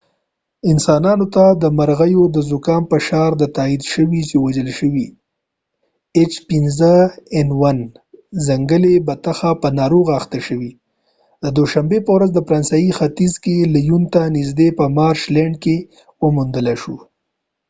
[0.71, 5.05] انسانانو ته د مرغیو د زکام فشار د h5n1، تاييد شوې چې وژل شوی
[8.47, 10.71] ځنګلي بطخه په ناروغۍ اخته شوې،
[11.43, 15.55] د دوشنبې په ورځ، د فرانسې په ختیځ کې لیون ته نږدې په مارش لینډ
[15.63, 15.77] کې
[16.23, 16.95] وموندل شو